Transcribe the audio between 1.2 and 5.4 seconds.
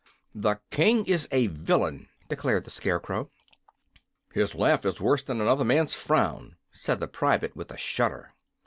a villain," declared the Scarecrow. "His laugh is worse than